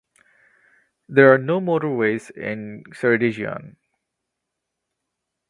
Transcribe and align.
There 1.07 1.31
are 1.31 1.37
no 1.37 1.61
motorways 1.61 2.31
in 2.31 2.85
Ceredigion. 2.85 3.75